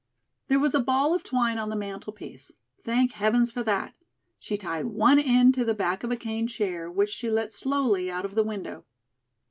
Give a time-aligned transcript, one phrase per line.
[0.47, 2.51] There was a ball of twine on the mantelpiece.
[2.83, 3.93] Thank heavens for that.
[4.39, 8.09] She tied one end to the back of a cane chair, which she let slowly
[8.09, 8.83] out of the window.